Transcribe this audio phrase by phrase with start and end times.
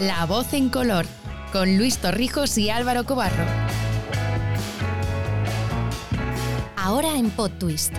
[0.00, 1.04] La voz en color,
[1.52, 3.44] con Luis Torrijos y Álvaro Cobarro.
[6.76, 7.92] Ahora en Pod Twist.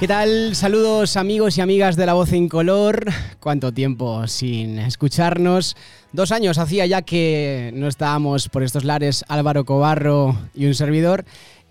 [0.00, 0.56] ¿Qué tal?
[0.56, 3.12] Saludos amigos y amigas de La Voz en Color.
[3.38, 5.76] ¿Cuánto tiempo sin escucharnos?
[6.14, 11.26] Dos años hacía ya que no estábamos por estos lares Álvaro Cobarro y un servidor.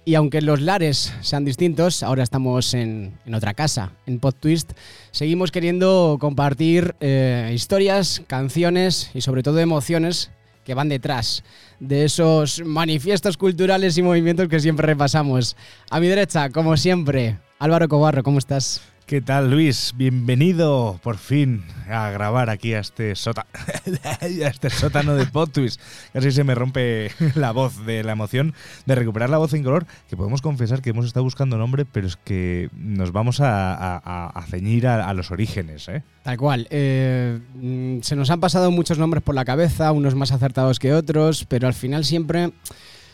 [0.05, 4.73] Y aunque los lares sean distintos, ahora estamos en, otra casa, en Pod Twist.
[5.09, 10.29] Seguimos queriendo compartir eh, historias, canciones y sobre todo emociones
[10.65, 11.43] que van detrás
[11.79, 15.55] de esos manifiestos culturales y movimientos que siempre repasamos.
[15.89, 18.81] A mi derecha, como siempre, Álvaro Cobarro, ¿cómo estás?
[19.05, 19.93] ¿Qué tal, Luis?
[19.97, 23.47] Bienvenido por fin a grabar aquí a este, sota
[24.21, 25.81] a este sótano de PodTwist.
[26.13, 28.53] Casi se me rompe la voz de la emoción
[28.85, 32.07] de recuperar la voz en color, que podemos confesar que hemos estado buscando nombre, pero
[32.07, 35.89] es que nos vamos a, ceñir a, los orígenes.
[35.89, 36.01] ¿eh?
[36.23, 36.65] Tal cual.
[36.69, 40.93] Eh, mm, se nos han pasado muchos nombres por la cabeza, unos más acertados que
[40.93, 42.53] otros, pero al final siempre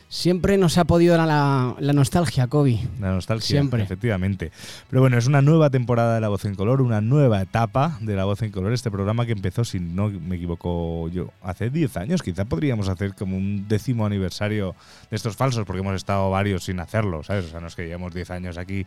[0.07, 2.79] Siempre nos ha podido dar la, nostalgia, Kobe.
[2.99, 3.83] La nostalgia, Siempre.
[3.83, 4.51] efectivamente.
[4.89, 8.15] Pero bueno, es una nueva temporada de La Voz en Color, una nueva etapa de
[8.15, 8.71] La Voz en Color.
[8.71, 12.21] Este programa que empezó, si no me equivoco yo, hace 10 años.
[12.21, 14.75] Quizá podríamos hacer como un décimo aniversario
[15.09, 17.45] de estos falsos, porque hemos estado varios sin hacerlo, ¿sabes?
[17.45, 18.85] O sea, no es que llevamos 10 años aquí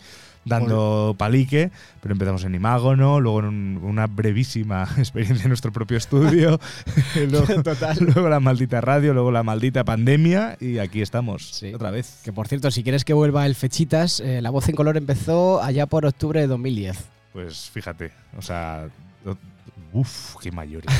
[0.48, 6.58] dando palique, pero empezamos en Imágono, luego en una brevísima experiencia en nuestro propio estudio,
[7.30, 7.96] luego, Total.
[8.00, 12.20] luego la maldita radio, luego la maldita pandemia y aquí estamos otra vez.
[12.24, 15.62] Que por cierto, si quieres que vuelva el Fechitas, eh, La Voz en Color empezó
[15.62, 16.98] allá por octubre de 2010.
[17.32, 18.88] Pues fíjate, o sea,
[19.92, 20.92] Uf, qué mayores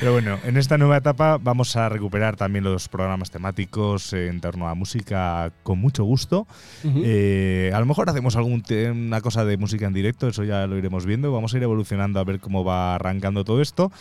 [0.00, 4.68] Pero bueno, en esta nueva etapa vamos a recuperar también los programas temáticos en torno
[4.68, 6.46] a música con mucho gusto.
[6.84, 11.04] Eh, a lo mejor hacemos alguna cosa de música en directo, eso ya lo iremos
[11.04, 11.32] viendo.
[11.32, 13.92] Vamos a ir evolucionando a ver cómo va arrancando todo esto.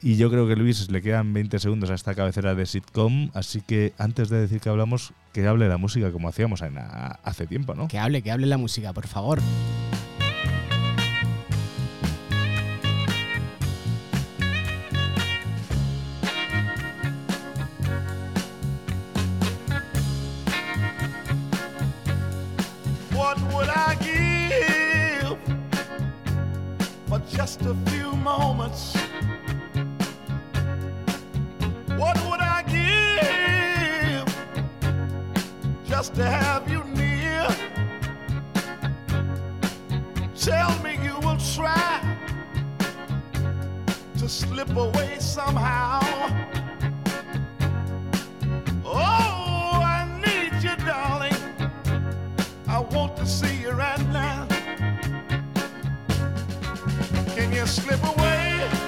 [0.00, 3.60] Y yo creo que Luis le quedan 20 segundos a esta cabecera de sitcom, así
[3.60, 6.60] que antes de decir que hablamos, que hable la música como hacíamos
[7.22, 7.86] hace tiempo, ¿no?
[7.86, 9.40] Que hable, que hable la música, por favor.
[27.42, 28.94] Just a few moments.
[32.00, 34.28] What would I give
[35.84, 37.48] just to have you near?
[40.36, 42.16] Tell me you will try
[44.18, 45.98] to slip away somehow.
[48.84, 51.40] Oh, I need you, darling.
[52.68, 54.41] I want to see you right now
[57.36, 58.81] you slip away,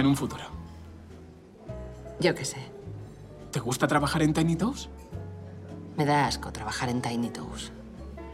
[0.00, 0.42] en un futuro?
[2.18, 2.58] Yo qué sé.
[3.50, 4.88] ¿Te gusta trabajar en Tiny Toes?
[5.96, 7.72] Me da asco trabajar en Tiny Toes.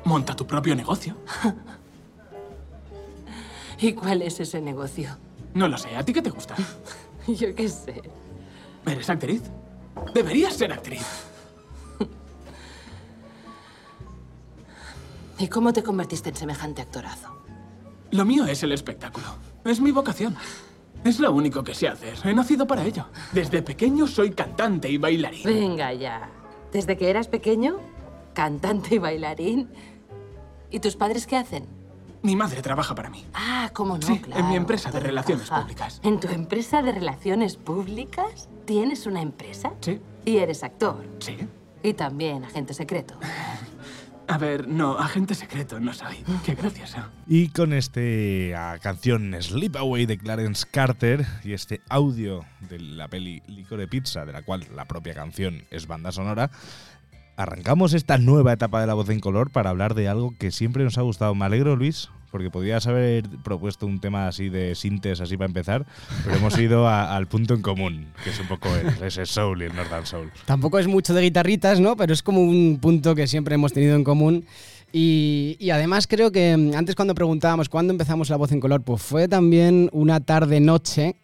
[0.04, 1.16] Monta tu propio negocio.
[3.78, 5.16] ¿Y cuál es ese negocio?
[5.54, 6.54] No lo sé, ¿a ti qué te gusta?
[7.26, 8.02] Yo qué sé.
[8.86, 9.42] ¿Eres actriz?
[10.14, 11.04] Deberías ser actriz.
[15.38, 17.36] ¿Y cómo te convertiste en semejante actorazo?
[18.10, 19.26] Lo mío es el espectáculo.
[19.64, 20.36] Es mi vocación.
[21.04, 22.14] Es lo único que sé hacer.
[22.24, 23.06] He nacido para ello.
[23.32, 25.44] Desde pequeño soy cantante y bailarín.
[25.44, 26.28] Venga ya.
[26.72, 27.78] ¿Desde que eras pequeño?
[28.34, 29.68] Cantante y bailarín.
[30.70, 31.66] ¿Y tus padres qué hacen?
[32.22, 33.24] Mi madre trabaja para mí.
[33.34, 34.40] Ah, cómo no, Sí, claro.
[34.40, 36.00] en mi empresa de relaciones públicas.
[36.02, 38.48] ¿En tu empresa de relaciones públicas?
[38.64, 39.74] ¿Tienes una empresa?
[39.80, 41.04] Sí, Y eres actor.
[41.20, 41.36] sí.
[41.84, 43.14] Y también agente secreto.
[44.28, 46.16] A ver, no, agente secreto no soy.
[46.44, 46.98] Qué gracioso.
[47.26, 53.42] Y con este canción Sleep Away de Clarence Carter y este audio de la peli
[53.46, 56.50] Licor Pizza, de la cual la propia canción es banda sonora,
[57.36, 60.82] arrancamos esta nueva etapa de la voz en color para hablar de algo que siempre
[60.82, 61.34] nos ha gustado.
[61.34, 65.86] Me alegro, Luis, porque podrías haber propuesto un tema así de sintes, así para empezar,
[66.22, 69.62] pero hemos ido a- al punto en común, que es un poco el, ese soul
[69.62, 70.30] y el Northern Soul.
[70.44, 71.96] Tampoco es mucho de guitarritas, ¿no?
[71.96, 74.44] Pero es como un punto que siempre hemos tenido en común.
[74.92, 78.82] Y, y además creo que mm, antes cuando preguntábamos cuándo empezamos la voz en color,
[78.82, 81.16] pues fue también una tarde-noche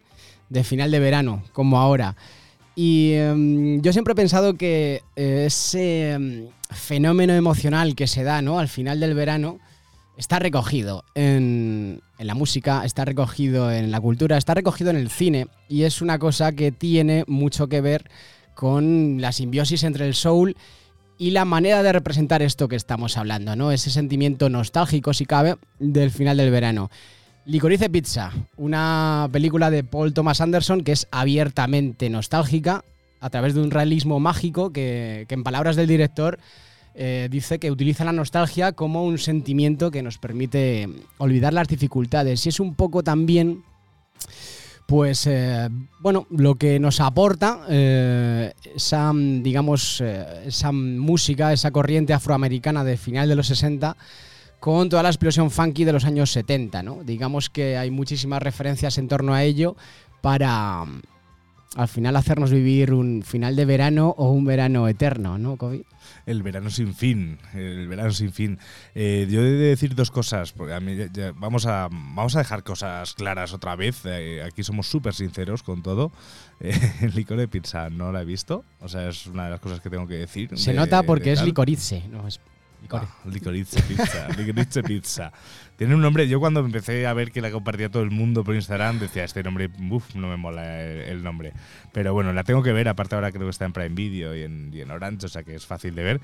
[0.49, 2.15] de final de verano, como ahora.
[2.75, 8.41] Y em, yo siempre he pensado que eh, ese em, fenómeno emocional que se da
[8.41, 8.57] ¿no?
[8.57, 9.59] al final del verano
[10.17, 15.47] está recogido en, la música, está recogido en la cultura, está recogido en el cine
[15.67, 18.09] y es una cosa que tiene mucho que ver
[18.53, 20.55] con la simbiosis entre el soul
[21.17, 23.71] y la manera de representar esto que estamos hablando, ¿no?
[23.71, 26.89] Ese sentimiento nostálgico, si cabe, del final del verano.
[27.45, 32.85] Licorice Pizza, una película de Paul Thomas Anderson que es abiertamente nostálgica
[33.19, 36.39] a través de un realismo mágico que en palabras del director
[36.95, 40.87] eh, dice que utiliza la nostalgia como un sentimiento que nos permite
[41.17, 43.63] olvidar las dificultades y es un poco también
[44.85, 45.69] pues eh,
[45.99, 53.27] bueno, lo que nos aporta eh, esa, digamos, esa música, esa corriente afroamericana de final
[53.29, 53.95] de los 60
[54.59, 57.03] con toda la explosión funky de los años 70, ¿no?
[57.03, 59.75] Digamos que hay muchísimas referencias en torno a ello
[60.21, 60.85] para
[61.75, 65.83] al final hacernos vivir un final de verano o un verano eterno, ¿no, Kobe?
[66.25, 68.59] El verano sin fin, el verano sin fin.
[68.93, 72.35] Eh, yo he de decir dos cosas, porque a mí ya- ya- vamos, a, vamos
[72.35, 74.01] a dejar cosas claras otra vez.
[74.05, 76.11] eh, aquí somos súper sinceros con todo.
[76.59, 76.71] Eh,
[77.01, 79.79] el licor de pizza no la he visto, o sea, es una de las cosas
[79.81, 80.49] que tengo que decir.
[80.57, 82.39] Se de- nota porque de es licorice, no es
[82.83, 83.01] licor.
[83.03, 85.31] Ah, licorice pizza, licorice pizza.
[85.77, 88.53] Tiene un nombre, yo cuando empecé a ver que la compartía todo el mundo por
[88.53, 91.53] Instagram, decía, este nombre, uff, no me mola el, el nombre.
[91.91, 94.43] Pero bueno, la tengo que ver, aparte ahora creo que está en Prime Video y
[94.43, 96.21] en, y en Orange, o sea que es fácil de ver.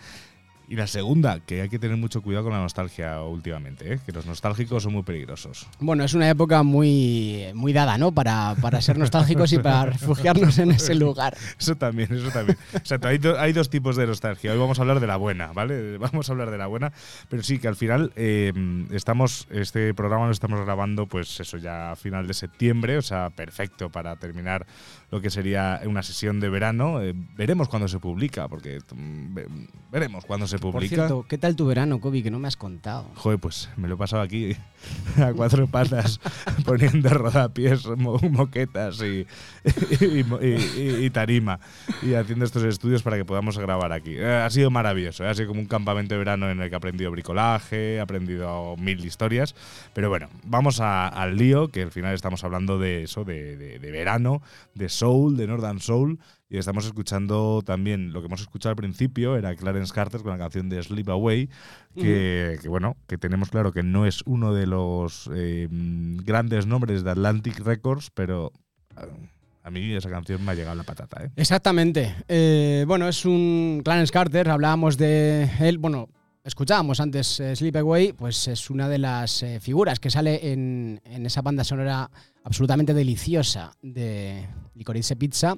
[0.71, 3.99] Y la segunda, que hay que tener mucho cuidado con la nostalgia últimamente, ¿eh?
[4.05, 5.65] que los nostálgicos son muy peligrosos.
[5.79, 8.11] Bueno, es una época muy, muy dada, ¿no?
[8.11, 11.35] Para, para ser nostálgicos y para refugiarnos en ese lugar.
[11.59, 12.55] Eso también, eso también.
[12.75, 14.51] O sea, hay, do- hay dos tipos de nostalgia.
[14.51, 15.97] Hoy vamos a hablar de la buena, ¿vale?
[15.97, 16.93] Vamos a hablar de la buena.
[17.29, 18.53] Pero sí, que al final eh,
[18.91, 23.31] estamos, este programa lo estamos grabando, pues eso, ya a final de septiembre, o sea,
[23.31, 24.67] perfecto para terminar
[25.11, 27.01] lo que sería una sesión de verano.
[27.01, 29.47] Eh, veremos cuándo se publica, porque mm, ve-
[29.91, 30.95] veremos cuándo se Por publica.
[30.95, 32.21] cierto, ¿qué tal tu verano, Kobe?
[32.23, 33.05] Que no me has contado.
[33.15, 34.55] Joder, pues me lo he pasado aquí
[35.17, 36.19] a cuatro patas
[36.65, 39.25] poniendo rodapiés, mo- moquetas y,
[40.01, 41.59] y- y- y tarima
[42.03, 44.15] y haciendo estos estudios para que podamos grabar aquí.
[44.15, 45.29] Eh, ha sido maravilloso, ¿eh?
[45.29, 48.75] ha sido como un campamento de verano en el que he aprendido bricolaje, he aprendido
[48.77, 49.55] mil historias,
[49.93, 53.79] pero bueno, vamos a- al lío, que al final estamos hablando de eso, de, de-
[53.79, 54.41] de verano,
[54.75, 56.19] de soul, de Northern Soul.
[56.49, 60.37] Y estamos escuchando también lo que hemos escuchado al principio, era Clarence Carter con la
[60.37, 61.49] canción de Sleep Away,
[61.95, 67.03] que, que, bueno, que tenemos claro que no es uno de los eh, grandes nombres
[67.03, 68.51] de Atlantic Records, pero
[68.97, 69.29] eh,
[69.63, 71.29] a mí esa canción me ha llegado la patata, ¿eh?
[71.35, 72.15] Exactamente.
[72.27, 76.09] Eh, bueno, es un Clarence Carter, hablábamos de él, bueno,
[76.43, 80.99] escuchábamos antes eh, Sleep Away, pues es una de las eh, figuras que sale en,
[81.05, 82.09] en esa banda sonora
[82.49, 85.55] absolutamente deliciosa de Licorice Pizza.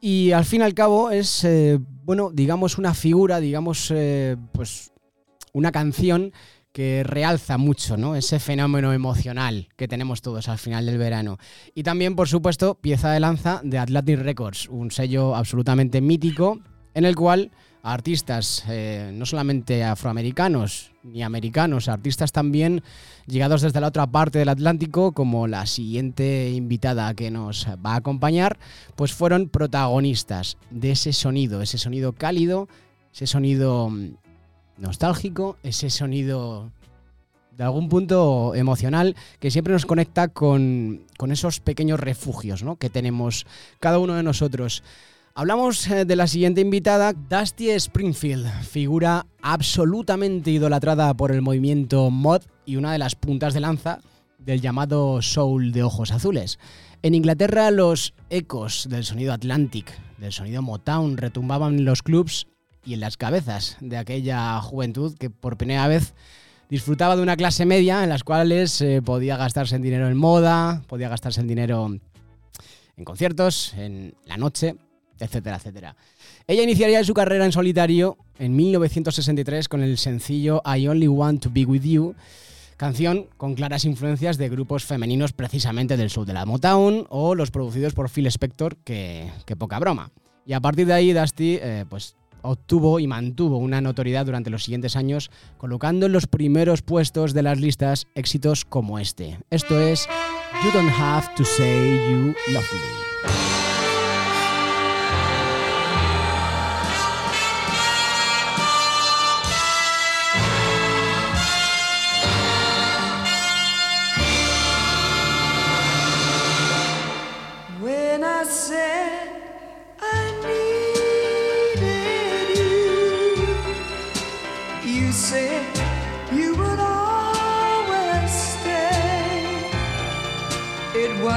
[0.00, 4.92] Y al fin y al cabo es, eh, bueno, digamos una figura, digamos, eh, pues
[5.52, 6.32] una canción
[6.72, 8.14] que realza mucho ¿no?
[8.16, 11.38] ese fenómeno emocional que tenemos todos al final del verano.
[11.74, 16.60] Y también, por supuesto, pieza de lanza de Atlantic Records, un sello absolutamente mítico
[16.94, 17.52] en el cual
[17.82, 22.82] artistas eh, no solamente afroamericanos ni americanos, artistas también
[23.26, 27.96] llegados desde la otra parte del Atlántico, como la siguiente invitada que nos va a
[27.96, 28.58] acompañar,
[28.96, 32.68] pues fueron protagonistas de ese sonido, ese sonido cálido,
[33.12, 34.16] ese sonido mm,
[34.76, 36.70] nostálgico, ese sonido
[37.56, 42.76] de algún punto emocional que siempre nos conecta con, con esos pequeños refugios ¿no?
[42.76, 43.46] que tenemos
[43.80, 44.82] cada uno de nosotros.
[45.32, 52.42] Hablamos eh, de la siguiente invitada, Dusty Springfield, figura absolutamente idolatrada por el movimiento mod
[52.66, 54.00] y una de las puntas de lanza
[54.38, 56.58] del llamado soul de ojos azules.
[57.02, 62.48] En Inglaterra los ecos del sonido Atlantic, del sonido Motown, retumbaban en los clubs
[62.84, 66.12] y en las cabezas de aquella juventud que por primera vez
[66.68, 70.82] disfrutaba de una clase media en las cuales eh, podía gastarse en dinero en moda,
[70.88, 71.88] podía gastarse en dinero
[72.96, 74.74] en conciertos, en la noche
[75.20, 75.96] etcétera, etcétera.
[76.46, 81.50] Ella iniciaría su carrera en solitario en 1963 con el sencillo I Only Want to
[81.52, 82.14] Be With You,
[82.76, 87.50] canción con claras influencias de grupos femeninos precisamente del sur de la Motown o los
[87.50, 90.10] producidos por Phil Spector, que, poca broma.
[90.46, 94.64] Y a partir de ahí Dusty eh, pues, obtuvo y mantuvo una notoriedad durante los
[94.64, 99.38] siguientes años, colocando en los primeros puestos de las listas éxitos como este.
[99.50, 100.08] Esto es
[100.64, 103.49] You Don't Have to Say You Love Me.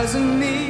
[0.04, 0.63] Wasn't me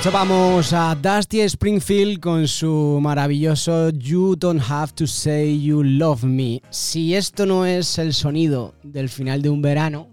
[0.00, 6.62] Escuchábamos a Dusty Springfield con su maravilloso You Don't Have to Say You Love Me.
[6.70, 10.08] Si esto no es el sonido del final de un verano,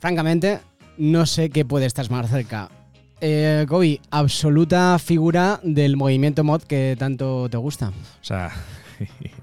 [0.00, 0.60] francamente,
[0.98, 2.68] no sé qué puede estar más cerca.
[3.22, 7.88] Eh, Kobe, absoluta figura del movimiento mod que tanto te gusta.
[7.88, 8.52] O sea,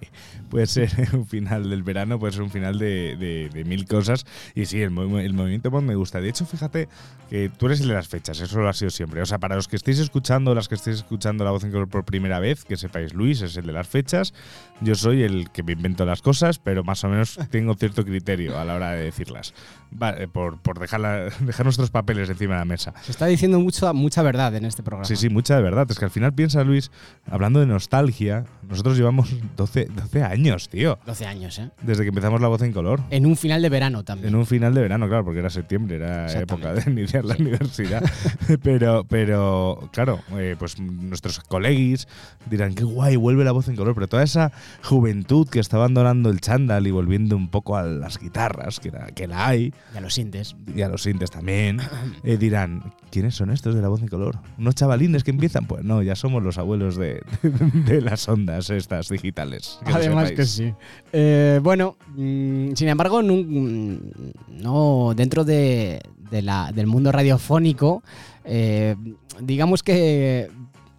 [0.50, 4.26] puede ser un final del verano, puede ser un final de, de- de mil cosas.
[4.56, 6.20] Y sí, el, el movimiento mod me gusta.
[6.22, 6.90] De hecho, fíjate
[7.30, 9.22] que tú eres el de las fechas, eso lo ha sido siempre.
[9.22, 11.88] O sea, para los que estéis escuchando, las que estéis escuchando la voz en color
[11.88, 14.34] por primera vez, que sepáis, Luis es el de las fechas.
[14.82, 18.58] Yo soy el que me invento las cosas, pero más o menos tengo cierto criterio
[18.58, 19.54] a la hora de decirlas.
[19.92, 22.94] Vale, por, por dejar, la- dejar nuestros papeles encima de la mesa.
[23.04, 25.06] Se está diciendo mucho, mucha verdad en este programa.
[25.06, 25.86] Sí, sí, mucha de verdad.
[25.90, 26.92] Es que al final piensa, Luis,
[27.30, 30.98] hablando de nostalgia, nosotros llevamos 12, 12 años años, tío.
[31.06, 31.70] 12 años, ¿eh?
[31.82, 33.02] Desde que empezamos la voz en color.
[33.10, 34.30] En un final de verano también.
[34.30, 38.02] En un final de verano, claro, porque era septiembre, era época de iniciar la universidad.
[38.64, 42.08] pero, pero, claro, eh, pues nuestros colegis
[42.50, 43.96] dirán, qué guay, vuelve la voz en color.
[43.96, 44.52] Pero toda esa
[44.84, 49.08] juventud que está abandonando el chándal y volviendo un poco a las guitarras, que, la-
[49.08, 50.56] que la hay, Ya lo sientes.
[50.76, 51.80] y a los sintes también,
[52.24, 54.38] eh, dirán, ¿quiénes son estos de la voz en color?
[54.58, 55.66] ¿Unos chavalines que empiezan?
[55.66, 57.22] Pues no, ya somos los abuelos de,
[57.86, 59.80] de las ondas estas digitales.
[59.86, 60.74] que Además que sí.
[61.14, 68.04] Eh, bueno, mm, sin embargo, nun- no, dentro de, de la- del mundo radiofónico,
[68.46, 68.96] eh,
[69.42, 70.50] digamos que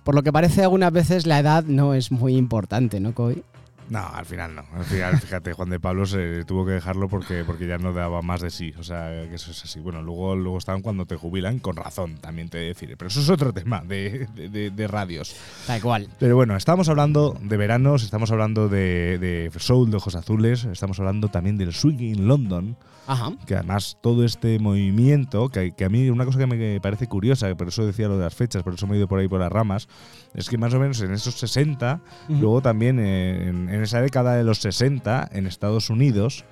[0.05, 3.43] por lo que parece algunas veces la edad no es muy importante, ¿no, Coy?
[3.91, 4.63] No, al final no.
[4.73, 8.23] Al final, fíjate, Juan de Pablo se tuvo que dejarlo porque, porque ya no daba
[8.23, 8.73] más de sí.
[8.79, 9.81] O sea, que eso es así.
[9.81, 12.97] Bueno, luego, luego están cuando te jubilan, con razón, también te deciré.
[12.97, 15.35] Pero eso es otro tema de, de- de- de radios.
[15.67, 16.09] Tal cual.
[16.21, 20.99] Pero bueno, estamos hablando de veranos, estamos hablando de, de soul de ojos azules, estamos
[21.01, 22.77] hablando también del swing in London,
[23.09, 23.33] Ajá.
[23.47, 27.53] que además todo este movimiento, que, que a mí una cosa que me parece curiosa,
[27.57, 29.41] por eso decía lo de las fechas, por eso me he ido por ahí por
[29.41, 29.89] las ramas,
[30.35, 32.41] es que más o menos en esos 60, Ujú.
[32.41, 36.45] luego también eh, en, en esa década de los 60, en Estados Unidos,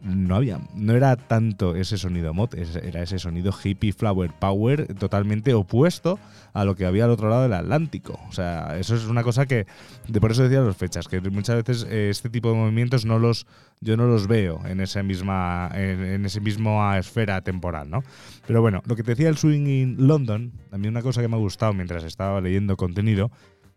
[0.00, 5.52] no había, no era tanto ese sonido mod, era ese sonido hippie flower power totalmente
[5.52, 6.18] opuesto
[6.54, 8.18] a lo que había al otro lado del Atlántico.
[8.26, 9.66] O sea, eso es una cosa que,
[10.08, 13.18] de por eso decía las fechas, que muchas veces eh, este tipo de movimientos no
[13.18, 13.46] los,
[13.82, 18.02] yo no los veo en esa misma, en, en ese mismo esfera temporal, ¿no?
[18.46, 21.28] Pero bueno, lo que te decía el swing in London, a mí una cosa que
[21.28, 23.30] me ha gustado mientras estaba leyendo contenido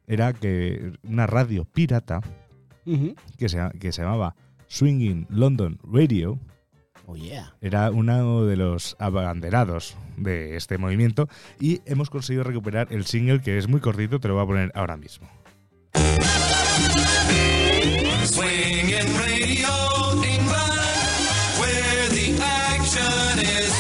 [0.08, 2.22] era que una radio pirata
[3.38, 4.36] Que se, que se llamaba
[4.68, 6.40] Swinging London Radio
[7.08, 7.54] Oh, yeah.
[7.62, 13.60] era uno de los abanderados de este movimiento y hemos conseguido recuperar el single que
[13.60, 15.30] es muy cortito, te lo voy a poner ahora mismo.
[18.26, 19.70] Swinging Radio
[20.24, 21.20] England,
[21.60, 23.72] where the action is.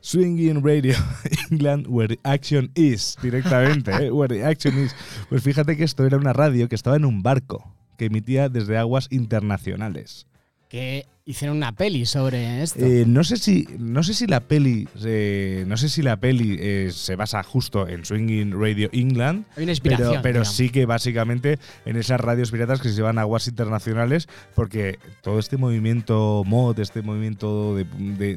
[0.00, 0.94] Swinging Radio
[1.50, 4.10] England, where action is, directamente, ¿eh?
[4.10, 4.94] where action is.
[5.28, 8.78] Pues fíjate que esto era una radio que estaba en un barco que emitía desde
[8.78, 10.26] aguas internacionales.
[10.68, 12.84] Que hicieron una peli sobre esto.
[12.84, 16.56] Eh, no sé si no sé si la peli eh, no sé si la peli
[16.60, 20.20] eh, se basa justo en Swinging Radio England Hay una inspiración.
[20.22, 24.98] pero, sí que básicamente en esas radios piratas que se llevan a aguas internacionales porque
[25.22, 27.84] todo este movimiento mod este movimiento de,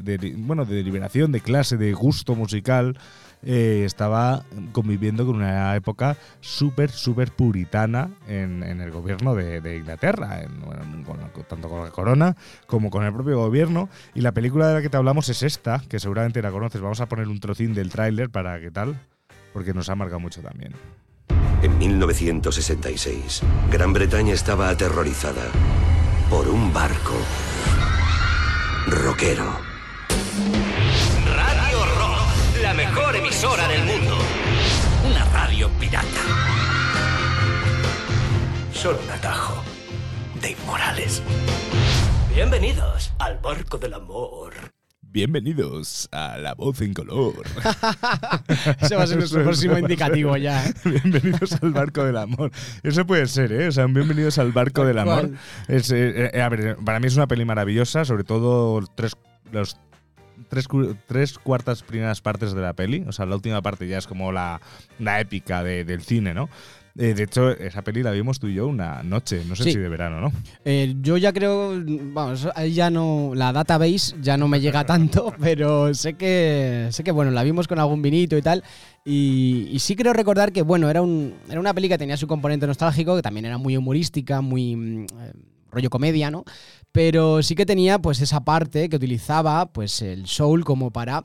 [0.18, 2.96] de- bueno de liberación de clase de gusto musical
[3.44, 10.42] eh, estaba conviviendo con una época súper, súper puritana en, el gobierno de, Inglaterra,
[11.48, 13.88] tanto con la corona como con el propio gobierno.
[14.14, 16.80] Y la película de la que te hablamos es esta, que seguramente la conoces.
[16.80, 18.98] Vamos a poner un trocín del tráiler para qué tal,
[19.52, 20.72] porque nos ha marcado mucho también.
[21.62, 25.44] En 1966, Gran Bretaña estaba aterrorizada
[26.28, 27.14] por un barco
[28.86, 29.73] rockero.
[35.94, 36.22] Pirata.
[38.72, 39.62] Solo un atajo
[40.40, 41.22] de inmorales.
[42.34, 44.54] Bienvenidos al barco del amor.
[45.02, 47.44] Bienvenidos a La Voz en Color.
[48.80, 50.66] Ese va a ser nuestro Eso próximo indicativo ya.
[50.66, 50.74] ¿eh?
[50.84, 52.50] Bienvenidos al barco del amor.
[52.82, 53.68] Eso puede ser, ¿eh?
[53.68, 55.30] O sea, un bienvenidos al barco del amor.
[55.68, 59.12] Es, eh, eh, a ver, para mí es una peli maravillosa, sobre todo tres,
[59.52, 59.76] los
[60.54, 63.04] tres, cu- tres cuartas primeras partes de la peli.
[63.08, 64.60] O sea, la última parte ya es como la,
[64.98, 66.48] la épica de- del cine, ¿no?
[66.96, 69.72] Eh, de hecho, esa peli la vimos tú y yo una noche, no sé Sí.
[69.72, 70.32] si de verano, ¿no?
[70.64, 75.34] Eh, yo ya creo, vamos, ahí ya no, la database ya no me llega tanto,
[75.40, 78.62] pero sé que, sé que bueno, la vimos con algún vinito y tal.
[79.04, 82.28] Y, y sí creo recordar que, bueno, era, un, era una peli que tenía su
[82.28, 85.32] componente nostálgico, que también era muy humorística, muy mm, eh,
[85.74, 86.44] rollo comedia, ¿no?
[86.92, 91.24] Pero sí que tenía pues esa parte que utilizaba pues el soul como para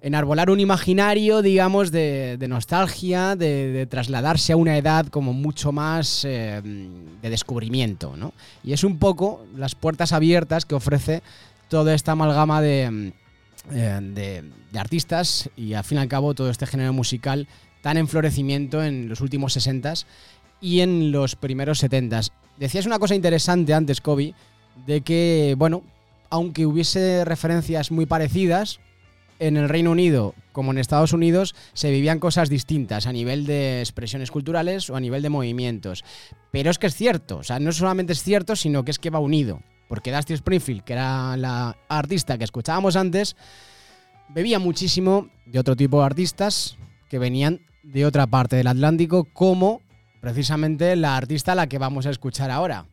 [0.00, 6.60] enarbolar un imaginario, digamos, de, nostalgia, de, trasladarse a una edad como mucho más eh,
[6.62, 8.32] de descubrimiento, ¿no?
[8.62, 11.22] Y es un poco las puertas abiertas que ofrece
[11.68, 13.12] toda esta amalgama de,
[13.72, 17.48] eh, de- de artistas y al fin y al cabo todo este género musical
[17.82, 20.04] tan en florecimiento en los últimos 60s
[20.60, 22.30] y en los primeros 70s.
[22.56, 24.34] Decías una cosa interesante antes, Kobe,
[24.86, 25.82] de que, bueno,
[26.30, 28.80] aunque hubiese referencias muy parecidas,
[29.38, 33.80] en el Reino Unido como en Estados Unidos se vivían cosas distintas a nivel de
[33.80, 36.04] expresiones culturales o a nivel de movimientos.
[36.50, 39.10] Pero es que es cierto, o sea, no solamente es cierto, sino que es que
[39.10, 39.60] va unido.
[39.88, 43.36] Porque Dusty Springfield, que era la artista que escuchábamos antes,
[44.28, 46.76] bebía muchísimo de otro tipo de artistas
[47.08, 49.80] que venían de otra parte del Atlántico, como
[50.20, 52.86] precisamente la artista a la que vamos a escuchar ahora.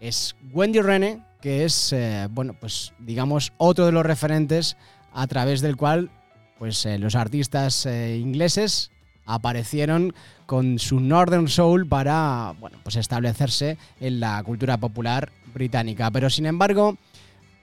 [0.00, 4.76] Es Wendy Rene, que es, eh, bueno, pues digamos, otro de los referentes
[5.12, 6.10] a través del cual
[6.58, 8.90] pues, eh, los artistas eh, ingleses
[9.26, 10.14] aparecieron
[10.46, 16.10] con su Northern Soul para bueno, pues establecerse en la cultura popular británica.
[16.10, 16.98] Pero sin embargo,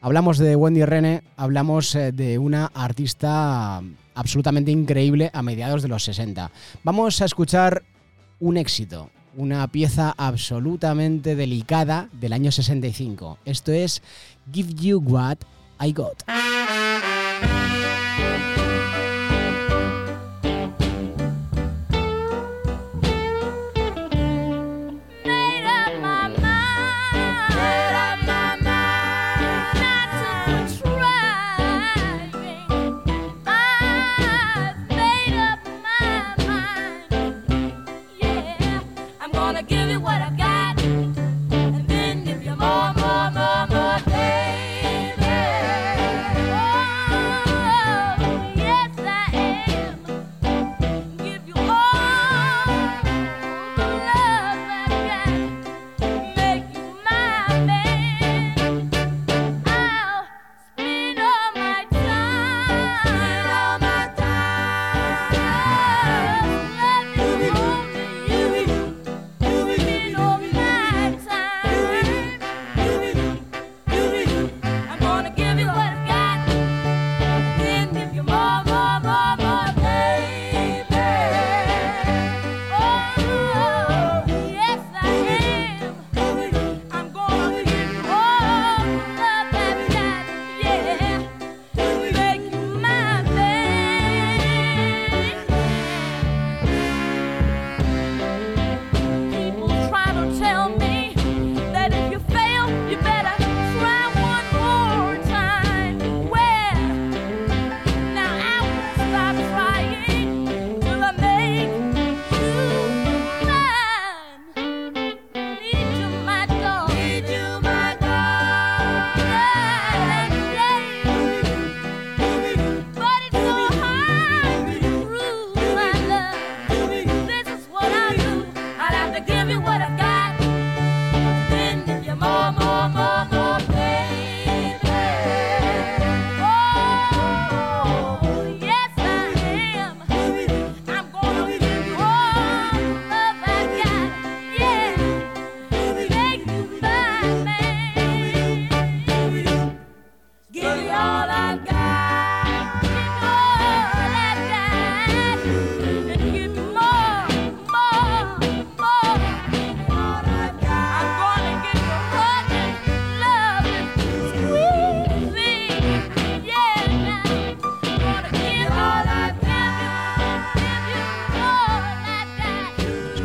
[0.02, 3.82] hablamos de Wendy Rene, hablamos de una artista
[4.16, 6.52] absolutamente increíble a mediados de los 60.
[6.84, 7.84] Vamos a escuchar
[8.42, 13.38] un éxito, una pieza absolutamente delicada del año 65.
[13.46, 14.02] Esto es
[14.52, 15.38] Give You What
[15.80, 16.24] I Got.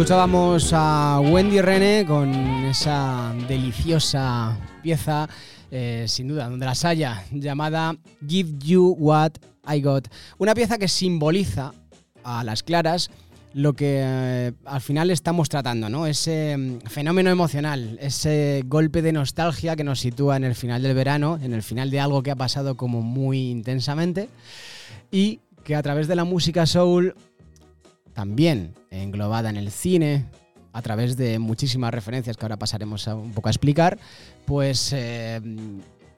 [0.06, 2.32] Escuchábamos a Wendy Rene con
[2.64, 5.28] esa deliciosa pieza,
[5.68, 9.32] eh, sin duda, donde las haya, llamada Give You What
[9.68, 10.06] I Got.
[10.38, 11.72] Una pieza que simboliza
[12.22, 13.10] a las claras
[13.52, 16.06] lo que eh, al final estamos tratando, ¿no?
[16.06, 20.94] Ese mm, fenómeno emocional, ese golpe de nostalgia que nos sitúa en el final del
[20.94, 24.28] verano, en el final de algo que ha pasado como muy intensamente
[25.10, 27.16] y que a través de la música soul
[28.16, 30.24] también englobada en el cine,
[30.72, 33.98] a través de muchísimas referencias que ahora pasaremos a un poco a explicar,
[34.46, 35.38] pues eh,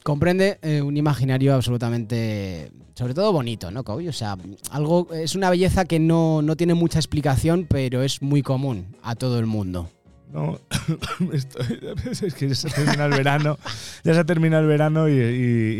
[0.04, 4.06] comprende eh, un imaginario absolutamente, sobre todo bonito, ¿no, Coy?
[4.06, 4.36] O sea,
[4.70, 9.16] algo, es una belleza que no, no tiene mucha explicación, pero es muy común a
[9.16, 9.90] todo el mundo.
[10.32, 10.58] No,
[11.32, 11.80] estoy-
[12.26, 13.58] es que ya se termina el verano,
[14.04, 15.12] ya se termina el verano y,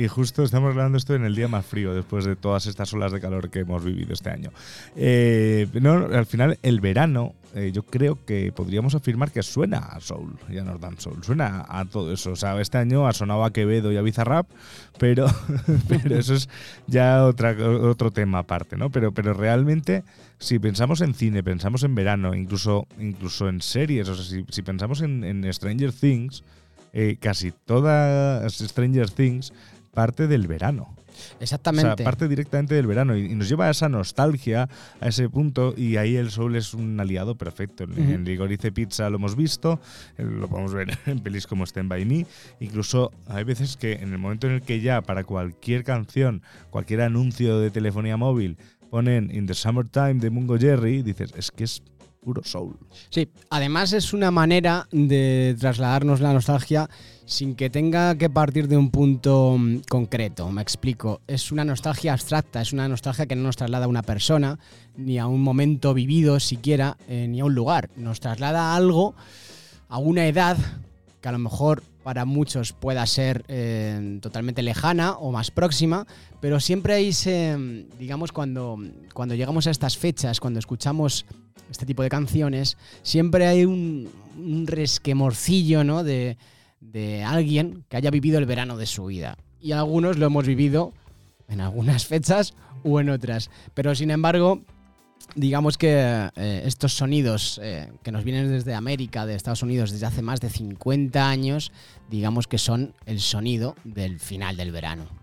[0.04, 3.12] y- justo estamos grabando esto en el día más frío después de todas estas olas
[3.12, 4.50] de calor que hemos vivido este año.
[4.96, 10.00] Eh, no, al final el verano eh, yo creo que podríamos afirmar que suena a
[10.00, 12.32] Soul y a Northern Soul, suena a todo eso.
[12.32, 14.46] O sea, este año ha sonado a Quevedo y a Bizarrap,
[14.98, 15.26] pero,
[15.88, 16.48] pero eso es
[16.87, 18.90] ya otra, otro tema aparte, ¿no?
[18.90, 20.04] Pero, pero realmente,
[20.38, 25.00] si pensamos en cine, pensamos en verano, incluso, incluso en series, o sea, si, pensamos
[25.00, 26.44] en, en Stranger Things,
[26.92, 29.52] eh, casi todas Stranger Things
[29.94, 30.97] parte del verano.
[31.38, 31.96] O Exactamente.
[31.96, 34.68] sea, parte directamente del verano y, y nos lleva a esa nostalgia,
[35.00, 37.85] a ese punto, y ahí el soul es un aliado perfecto.
[37.85, 39.81] En, Ligorice Pizza lo hemos visto,
[40.16, 42.26] eh, lo podemos ver en pelis como Stand By Me.
[42.61, 47.02] Incluso hay veces que en el momento en el que ya para cualquier canción, cualquier
[47.02, 48.57] anuncio de telefonía móvil,
[48.90, 51.83] ponen In the Summertime de Mungo Jerry dices, es que es
[53.11, 56.88] Sí, además es una manera de trasladarnos la nostalgia
[57.29, 60.51] sin que tenga que partir de un punto mm, concreto.
[60.51, 61.21] Me explico.
[61.27, 64.59] Es una nostalgia abstracta, es una nostalgia que no nos traslada a una persona,
[64.97, 67.91] ni a un momento vivido siquiera, eh, ni a un lugar.
[67.97, 69.14] Nos traslada a algo,
[69.88, 70.57] a una edad
[71.21, 76.07] que a lo mejor para muchos pueda ser eh, totalmente lejana o más próxima,
[76.41, 78.79] pero siempre hay mm, digamos, cuando,
[79.12, 81.27] cuando llegamos a estas fechas, cuando escuchamos
[81.71, 84.09] este tipo de canciones, siempre hay un,
[84.66, 86.05] resquemorcillo, ¿no?
[86.05, 86.37] De,
[86.81, 89.37] de alguien que haya vivido el verano de su vida.
[89.61, 90.92] Y algunos lo hemos vivido
[91.49, 93.51] en algunas fechas u en otras.
[93.75, 94.62] Pero sin embargo,
[95.35, 100.07] digamos que eh, estos sonidos eh, que nos vienen desde América, de Estados Unidos, desde
[100.07, 101.73] hace más de 50 años,
[102.11, 105.17] digamos que son el sonido del final del verano.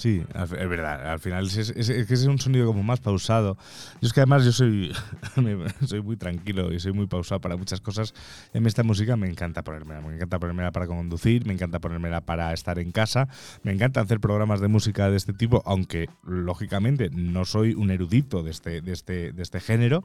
[0.00, 1.10] Sí, es verdad.
[1.12, 3.58] Al final es, es- es que es un sonido como más pausado.
[4.00, 4.92] Yo es que además yo soy,
[5.86, 8.14] soy muy tranquilo y soy muy pausado para muchas cosas.
[8.54, 10.00] Mí esta música me encanta ponérmela.
[10.00, 13.28] Me encanta ponérmela para conducir, me encanta ponérmela para estar en casa.
[13.62, 18.42] Me encanta hacer programas de música de este tipo, aunque lógicamente no soy un erudito
[18.42, 20.02] de este, de este, de este género.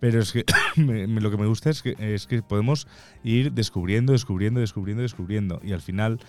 [0.00, 0.46] Pero es que
[0.76, 2.86] me- me- lo que me gusta es que, es que podemos
[3.22, 5.60] ir descubriendo, descubriendo, descubriendo, descubriendo.
[5.62, 6.20] Y al final,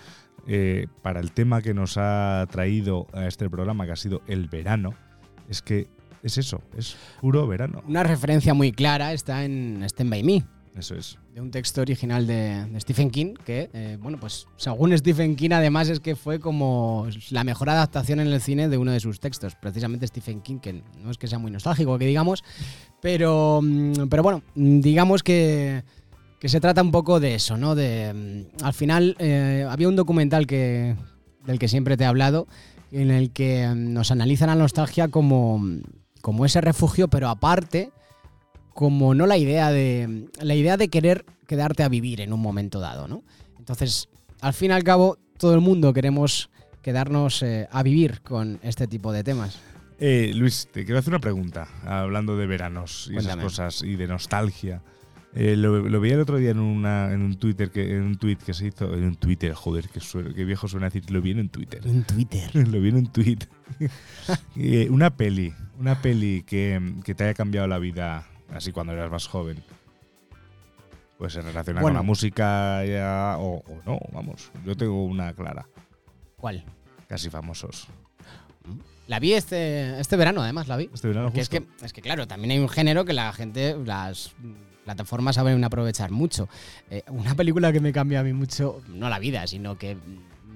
[0.46, 4.48] eh, para el tema que nos ha traído a este programa, que ha sido el
[4.48, 4.94] verano,
[5.48, 5.88] es que
[6.22, 7.82] es eso, es puro verano.
[7.86, 10.44] Una referencia muy clara está en Stand By Me,
[10.76, 11.18] Eso es.
[11.34, 15.50] de un texto original de, de Stephen King, que, eh, bueno, pues según Stephen King,
[15.52, 19.20] además es que fue como la mejor adaptación en el cine de uno de sus
[19.20, 19.54] textos.
[19.54, 22.42] Precisamente Stephen King, que no es que sea muy nostálgico, que digamos,
[23.00, 25.84] pero, mm, pero bueno, mm, digamos que,
[26.38, 27.74] que se trata un poco de eso, ¿no?
[27.74, 30.96] De, mm, al final, eh, había un documental que,
[31.44, 32.46] del que siempre te he hablado,
[32.92, 35.62] en el que mm, nos analizan la nostalgia como,
[36.20, 37.90] como ese refugio, pero aparte
[38.74, 42.78] como no la idea de la idea de querer quedarte a vivir en un momento
[42.78, 43.24] dado, ¿no?
[43.58, 44.08] Entonces,
[44.40, 46.48] al fin y al cabo, todo el mundo queremos
[46.80, 49.58] quedarnos eh, a vivir con este tipo de temas.
[49.98, 53.42] Eh, Luis, te quiero hacer una pregunta, hablando de veranos y Cuéntame.
[53.42, 54.80] esas cosas y de nostalgia.
[55.40, 58.16] Eh, lo, lo veía el otro día en, una, en un Twitter que en un
[58.18, 61.20] tweet que se hizo en un Twitter, joder, que, suena- que viejo suena decir, lo
[61.22, 61.80] vi en un Twitter.
[61.86, 62.50] En Twitter.
[62.68, 63.38] lo vi en un tweet.
[64.56, 69.10] Eh, una peli, una peli que, que te haya cambiado la vida así cuando eras
[69.12, 69.62] más joven.
[71.18, 71.82] Pues relaciona Bueno.
[71.82, 74.50] con la música ya, o, o no, vamos.
[74.66, 75.68] Yo tengo una clara,
[76.36, 76.64] ¿Cuál?
[77.08, 77.86] casi famosos.
[79.06, 80.90] La vi este, este verano, además, la vi.
[80.92, 81.64] Este verano Que es, justo.
[81.78, 84.34] que, es que, claro, también hay un género que la gente, las
[84.88, 86.48] plataformas saben aprovechar mucho.
[86.90, 89.98] Eh, una película que me cambia a mí mucho, no la vida, sino que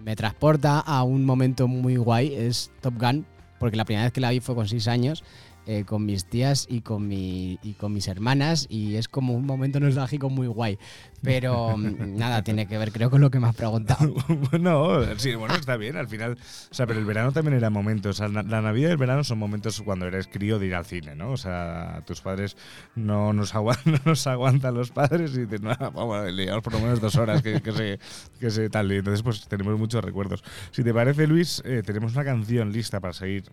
[0.03, 3.27] me transporta a un momento muy guay es Top Gun,
[3.59, 5.23] porque la primera vez que la vi fue con seis años,
[5.67, 9.47] eh, con mis tías y con, mi, y con mis hermanas, y es como un
[9.47, 10.79] momento nostálgico muy guay.
[11.23, 14.13] Pero mm, nada, tiene que ver, creo, con lo que me has preguntado.
[14.61, 16.33] no, sí, bueno, está bien, al final.
[16.71, 18.21] O sea, pero el verano también era momentos.
[18.21, 20.85] O sea, la Navidad y el verano son momentos cuando eres crío de ir al
[20.85, 21.31] cine, ¿no?
[21.31, 22.57] O sea, tus padres
[22.97, 26.73] no nos, aguan- no nos aguantan los padres y dices, no, vamos, le llevamos por
[26.73, 27.99] lo menos dos horas que, que se,
[28.41, 28.91] que se tal.
[28.93, 30.43] Y entonces, pues tenemos muchos recuerdos.
[30.73, 33.45] Si te parece, Luis, eh, tenemos una canción lista para seguir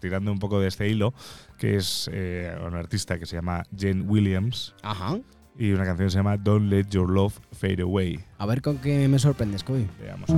[0.00, 1.14] tirando un poco de este hilo,
[1.58, 5.18] que es eh, una artista que se llama Jane Williams Ajá.
[5.58, 8.18] y una canción que se llama Don't Let Your Love Fade Away.
[8.38, 9.86] A ver con qué me sorprendes, Kobe.
[10.00, 10.28] Veamos.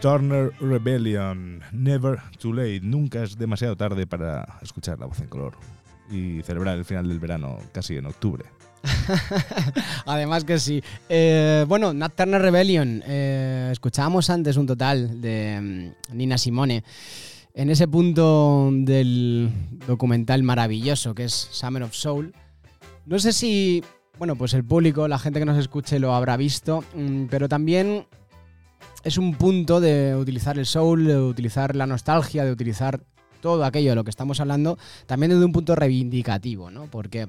[0.00, 1.60] Turner Rebellion.
[1.72, 2.80] Never too late.
[2.82, 5.54] Nunca es demasiado tarde para escuchar la voz en color
[6.10, 8.44] y celebrar el final del verano casi en octubre.
[10.06, 10.82] Además que sí.
[11.08, 13.02] Eh, bueno, Turner Rebellion.
[13.06, 16.84] eh, escuchábamos antes un total de mm, Nina Simone.
[17.54, 19.50] En ese punto del
[19.86, 22.32] documental maravilloso que es Summer of Soul.
[23.04, 23.82] No sé si,
[24.18, 28.06] bueno, pues el público, la gente que nos escuche lo habrá visto, mm, pero también
[29.08, 33.00] es un punto de utilizar el soul, de utilizar la nostalgia, de utilizar
[33.40, 36.86] todo aquello de lo que estamos hablando, también desde un punto reivindicativo, ¿no?
[36.90, 37.26] Porque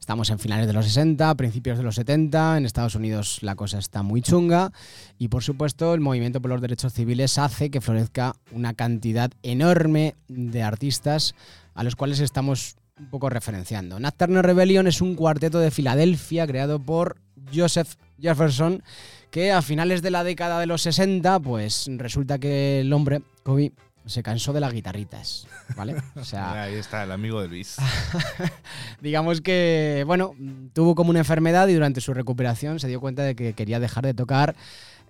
[0.00, 3.78] Estamos en finales de los 60, principios de los 70, en Estados Unidos la cosa
[3.78, 4.70] está muy chunga
[5.18, 10.14] y por supuesto el movimiento por los derechos civiles hace que florezca una cantidad enorme
[10.28, 11.34] de artistas
[11.72, 13.98] a los cuales estamos un poco referenciando.
[13.98, 17.16] Nat Turner Rebellion es un cuarteto de Filadelfia creado por
[17.54, 18.82] Joseph Jefferson
[19.34, 23.72] que a finales de la década de los 60 pues resulta que el hombre, Kobe,
[24.06, 25.96] se cansó de las guitarritas, ¿vale?
[26.14, 27.74] O sea, Ahí está, el amigo de Luis.
[29.00, 30.34] digamos que, bueno,
[30.72, 34.04] tuvo como una enfermedad y durante su recuperación se dio cuenta de que quería dejar
[34.04, 34.54] de tocar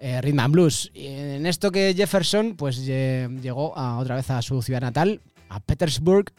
[0.01, 0.91] eh, rhythm and blues.
[0.95, 5.21] Y en esto que Jefferson, pues lle- llegó a, otra vez a su ciudad natal,
[5.51, 6.33] a Petersburg,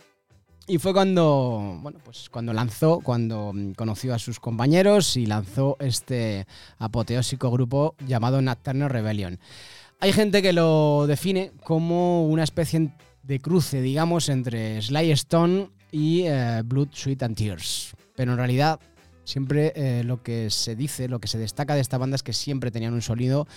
[0.67, 5.77] Y fue cuando, bueno, pues cuando lanzó, cuando mm, conoció a sus compañeros y lanzó
[5.79, 6.47] este
[6.79, 9.39] apoteósico grupo llamado Nat Turner Rebellion.
[9.99, 12.91] Hay gente que lo define como una especie
[13.21, 17.95] de cruce, digamos, entre Sly Stone y eh, Blood, Sweat and Tears.
[18.15, 18.79] Pero en realidad,
[19.23, 22.33] siempre eh, lo que se dice, lo que se destaca de esta banda es que
[22.33, 23.47] siempre tenían un sonido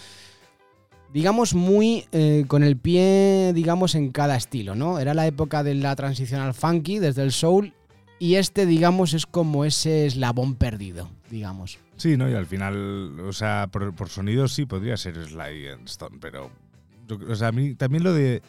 [1.12, 4.98] digamos, muy eh, con el pie, digamos, en cada estilo, ¿no?
[4.98, 7.74] Era la época de la transición al funky, desde el soul,
[8.18, 11.78] y este, digamos, es como ese eslabón perdido, digamos.
[11.96, 12.28] Sí, ¿no?
[12.28, 16.50] Y al final, o sea, por, sonido sí podría ser Sly and Stone, pero.
[17.28, 18.42] O sea, a mí también lo de.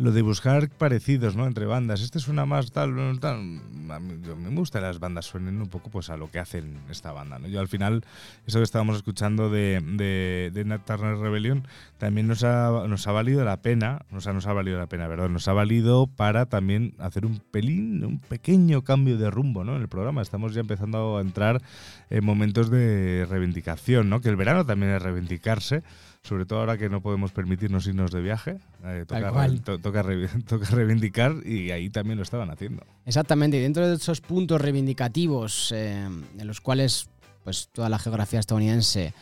[0.00, 1.46] Lo de buscar parecidos, ¿no?
[1.46, 2.00] Entre bandas.
[2.00, 3.60] Este suena más tal, tal.
[3.90, 6.38] A mí, yo- me gusta que las bandas suenen un poco pues a lo que
[6.38, 7.48] hacen esta banda, ¿no?
[7.48, 8.02] Yo al final,
[8.46, 11.66] eso que estábamos escuchando de, de, de Nat Turner Rebellion,
[11.98, 15.06] también nos ha, nos ha valido la pena, o sea, nos ha valido la pena,
[15.06, 19.76] perdón, nos ha valido para también hacer un pelín, un pequeño cambio de rumbo, ¿no?
[19.76, 20.22] En el programa.
[20.22, 21.60] Estamos ya empezando a entrar
[22.08, 24.22] en momentos de reivindicación, ¿no?
[24.22, 25.82] Que el verano también es reivindicarse,
[26.22, 28.58] sobre todo ahora que no podemos permitirnos irnos de viaje.
[28.84, 29.60] eh, toca, cual.
[29.62, 32.84] to- toca re- toca reivindicar y ahí también lo estaban haciendo.
[33.06, 35.92] Exactamente, y dentro de esos puntos reivindicativos eh,
[36.38, 37.08] en los cuales
[37.44, 39.14] pues toda la geografía estadounidense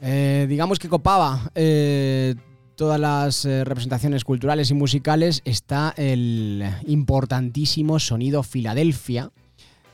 [0.00, 1.50] eh, digamos que copaba
[2.76, 9.30] todas las representaciones culturales y musicales está el importantísimo sonido Filadelfia,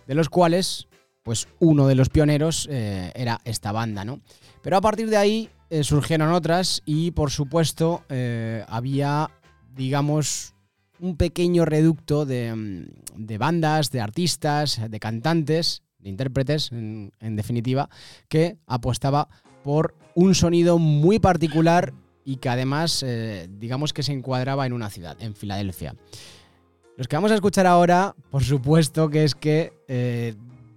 [0.07, 0.87] de los cuales
[1.23, 4.21] pues uno de los pioneros eh, era esta banda, ¿no?
[4.63, 9.31] Pero a partir de ahí eh, surgieron otras y por supuesto eh, había
[9.77, 10.55] digamos
[10.99, 17.91] un pequeño reducto de, mm, de bandas, de artistas, de cantantes, de intérpretes, en, definitiva,
[18.29, 19.29] que apostaba
[19.63, 21.93] por un sonido muy particular
[22.25, 25.95] y que además, eh, digamos que se encuadraba en una ciudad, en Filadelfia.
[26.97, 29.73] Los que vamos a escuchar ahora, por supuesto que es que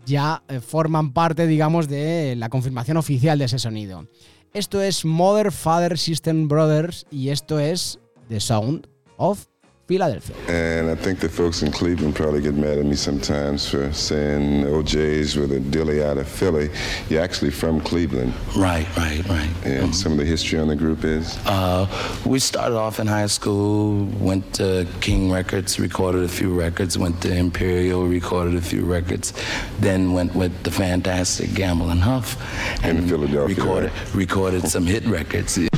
[0.05, 4.05] ya forman parte, digamos, de la confirmación oficial de ese sonido.
[4.53, 9.47] Esto es Mother, Father, System, Brothers y esto es The Sound of
[9.91, 10.35] Philadelphia.
[10.47, 14.63] And I think the folks in Cleveland probably get mad at me sometimes for saying
[14.63, 16.69] OJ's with a dilly out of Philly.
[17.09, 18.33] You're actually from Cleveland.
[18.55, 19.49] Right, right, right.
[19.65, 21.37] And some of the history on the group is?
[21.45, 21.87] Uh,
[22.25, 27.21] we started off in high school, went to King Records, recorded a few records, went
[27.23, 29.33] to Imperial, recorded a few records,
[29.79, 32.37] then went with the fantastic Gamble and Huff,
[32.83, 35.70] and Philadelphia, recorded recorded some hit records.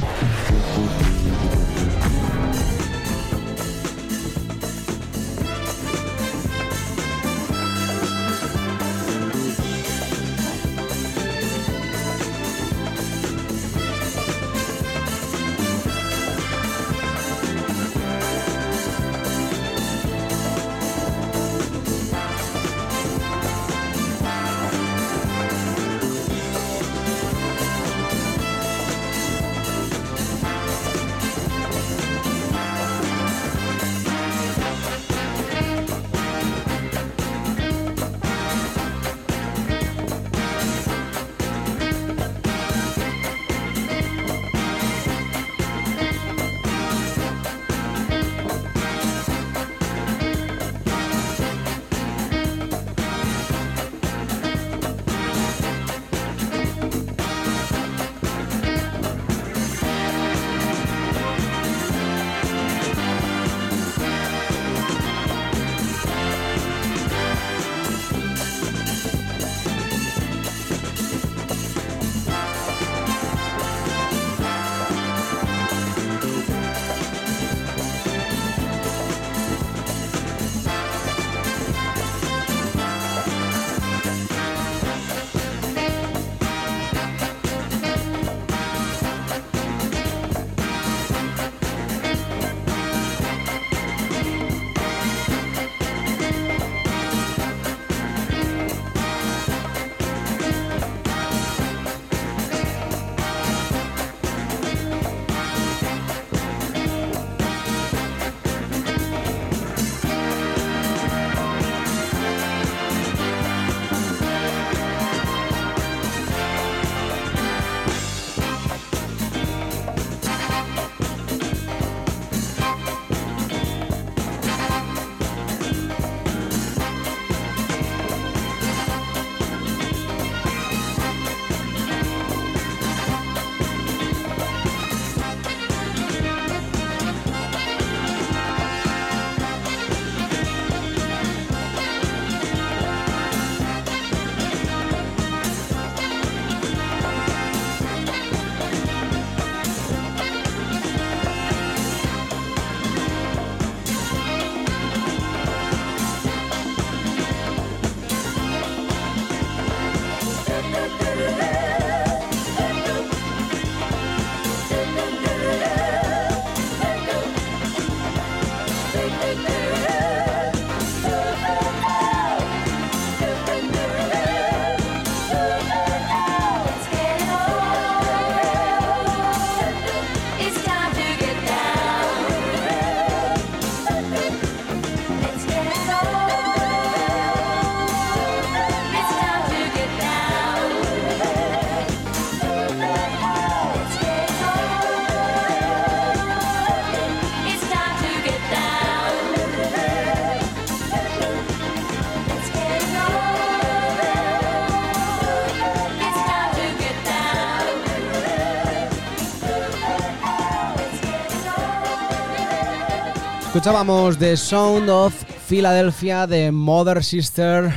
[213.63, 215.13] Escuchábamos The Sound of
[215.47, 217.73] Philadelphia de Mother Sister.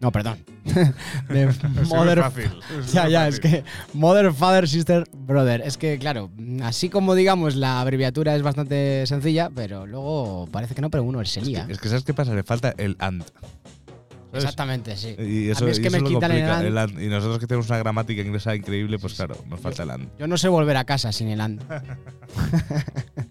[0.00, 0.44] No, perdón.
[1.28, 1.46] de
[1.88, 2.18] Mother.
[2.18, 3.62] fácil, es ya, ya, es que
[3.92, 5.62] Mother, Father, Sister, Brother.
[5.64, 6.28] Es que, claro,
[6.64, 11.24] así como digamos, la abreviatura es bastante sencilla, pero luego parece que no, pero uno
[11.24, 11.68] se lía.
[11.70, 12.34] Es que ¿sabes qué pasa?
[12.34, 13.22] Le falta el and.
[13.22, 14.42] ¿sabes?
[14.42, 15.14] Exactamente, sí.
[15.20, 16.66] Y A eso, mí es que me quitan el and.
[16.66, 17.00] el and.
[17.00, 20.08] Y nosotros que tenemos una gramática inglesa increíble, pues claro, nos falta el and.
[20.18, 21.62] Yo no sé volver a casa sin el and.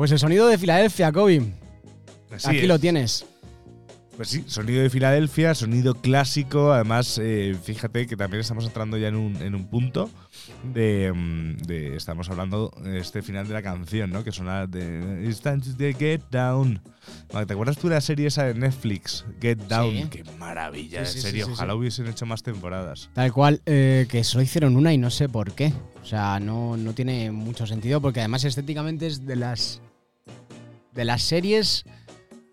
[0.00, 1.42] pues el sonido de Filadelfia, Kobe.
[2.34, 2.68] Así Aquí es.
[2.68, 3.26] lo tienes.
[4.16, 6.72] Pues sí, sonido de Filadelfia, sonido clásico.
[6.72, 10.08] Además, eh, fíjate que también estamos entrando ya en un, en un punto
[10.72, 14.24] de, mm, de- Estamos hablando de este final de la canción, ¿no?
[14.24, 15.26] Que suena de.
[15.28, 16.80] It's time to get down.
[17.46, 19.26] ¿Te acuerdas tú de la serie esa de Netflix?
[19.38, 19.90] Get Down.
[19.94, 20.04] Sí.
[20.10, 21.48] Qué maravilla, Sí, sí, en serio.
[21.52, 23.10] Ojalá hubiesen hecho más temporadas.
[23.12, 25.74] Tal cual, eh, que solo hicieron una y no sé por qué.
[26.02, 29.82] O sea, no, no tiene mucho sentido porque además estéticamente es de las
[30.94, 31.84] de las series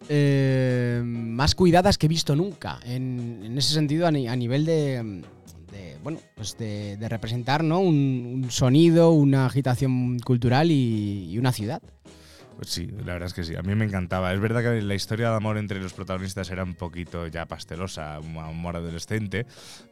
[0.09, 2.79] eh, más cuidadas que he visto nunca.
[2.85, 5.21] En, en ese sentido, a, ni- a nivel de,
[5.71, 7.79] de, bueno, pues de, de representar ¿no?
[7.79, 11.81] un, un sonido, una agitación cultural y, y una ciudad.
[12.55, 13.55] Pues sí, la verdad es que sí.
[13.55, 14.33] A mí me encantaba.
[14.33, 18.19] Es verdad que la historia de amor entre los protagonistas era un poquito ya pastelosa,
[18.19, 19.45] un amor adolescente,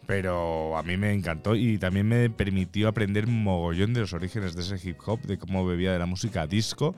[0.07, 4.63] pero a mí me encantó y también me permitió aprender mogollón de los orígenes de
[4.63, 6.95] ese hip hop, de cómo bebía de la música disco.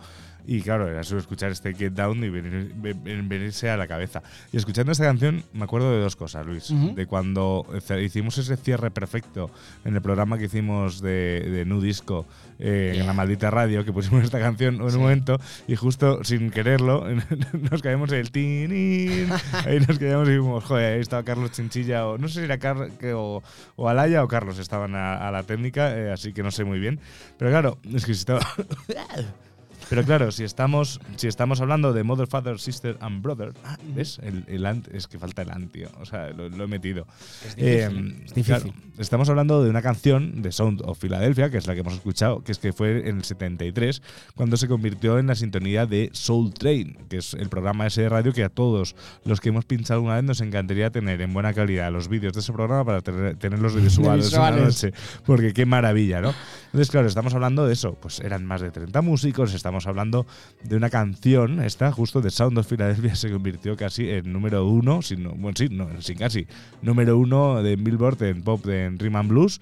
[0.49, 4.23] Y claro, era solo escuchar este Get Down y venir- ven- venirse a la cabeza.
[4.53, 6.73] Y escuchando esta canción me acuerdo de dos cosas, Luis.
[6.95, 7.65] De cuando
[8.01, 9.51] hicimos ese cierre perfecto
[9.83, 12.25] en el programa que hicimos de, de Nu Disco
[12.59, 15.37] eh, en la maldita radio, que pusimos esta canción en un momento
[15.67, 17.05] y justo sin quererlo
[17.71, 19.29] nos caemos en el tinín.
[19.65, 22.57] Ahí nos quedamos y dijimos, joder, ahí estaba Carlos Chinchilla o no sé si era
[22.57, 22.77] Car
[23.13, 23.43] o,
[23.75, 26.79] o Alaya o Carlos estaban a, a la técnica, eh, así que no sé muy
[26.79, 26.99] bien.
[27.37, 28.39] Pero claro, es que si estaba...
[29.89, 34.19] Pero claro, si estamos, si estamos hablando de Mother, Father, Sister and Brother, ah, ¿ves?
[34.21, 35.88] El, el ant, es que falta el ant, tío.
[36.01, 37.05] O sea, lo, lo he metido.
[37.45, 38.43] Es difícil, Eh, es difícil.
[38.45, 41.93] claro, estamos hablando de una canción de Sound of Philadelphia, que es la que hemos
[41.93, 44.01] escuchado, que es que fue en el 73,
[44.35, 48.09] cuando se convirtió en la sintonía de Soul Train, que es el programa ese de
[48.09, 51.53] radio que a todos los que hemos pinchado alguna vez nos encantaría tener en buena
[51.53, 54.83] calidad los vídeos de ese programa para tener, tenerlos visuales una Visuales.
[54.83, 54.93] noche.
[55.25, 56.33] Porque qué maravilla, ¿no?
[56.65, 57.93] Entonces, claro, estamos hablando de eso.
[57.95, 60.25] Pues eran más de 30 músicos, estamos hablando
[60.63, 65.01] de una canción, esta, justo de Sound of Philadelphia, se convirtió casi en número uno,
[65.01, 65.55] sin, no- bueno,
[65.99, 66.47] sí, casi,
[66.82, 69.61] número uno de Billboard en pop, de, en Rhythm and Blues,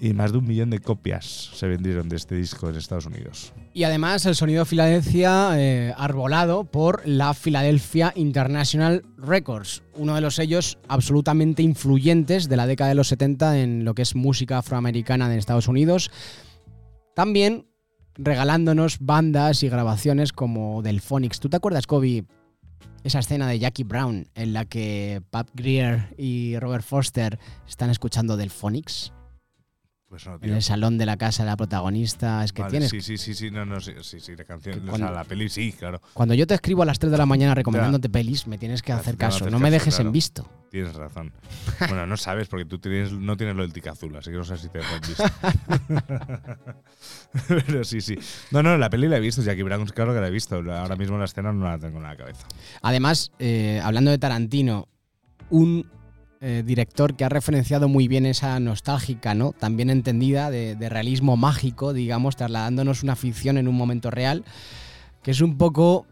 [0.00, 3.52] y más de un millón de copias se vendieron de este disco en Estados Unidos.
[3.72, 10.34] Y además el sonido Filadelfia eh, arbolado por la Philadelphia International Records, uno de los
[10.34, 15.28] sellos absolutamente influyentes de la década de los 70 en lo que es música afroamericana
[15.28, 16.10] de Estados Unidos.
[17.14, 17.66] También
[18.16, 21.40] regalándonos bandas y grabaciones como Delphonics.
[21.40, 22.24] ¿Tú te acuerdas, Kobe,
[23.02, 28.36] esa escena de Jackie Brown en la que Pat Greer y Robert Foster están escuchando
[28.36, 29.13] Delphonics?
[30.14, 32.44] Pues no, En el salón de la casa de la protagonista.
[32.44, 34.76] Es que Vale, tienes sí, sí, sí, sí, no, no, sí, sí, sí, la canción,
[34.76, 36.00] Que o cuando- sea, la peli sí, claro.
[36.12, 38.92] Cuando yo te escribo a las 3 de la mañana recomendándote pelis, me tienes que
[38.92, 39.46] hacer caso.
[39.50, 40.08] No me caso, dejes claro.
[40.10, 40.48] en visto.
[40.70, 41.32] Tienes razón.
[41.80, 44.44] Bueno, no sabes porque tú tienes, no tienes lo del tic azul, así que no
[44.44, 45.24] sé si te dejo en visto.
[47.48, 48.16] Pero sí, sí.
[48.52, 50.62] No, no, la peli la he visto, Jackie Brown, claro que la he visto.
[50.72, 52.46] Ahora mismo la escena no la tengo en la cabeza.
[52.82, 54.86] Además, eh, hablando de Tarantino,
[55.50, 55.90] un
[56.46, 59.52] eh, director que ha referenciado muy bien esa nostálgica, ¿no?
[59.52, 64.44] También entendida de, realismo mágico, digamos, trasladándonos una ficción en un momento real,
[65.22, 66.06] que es un poco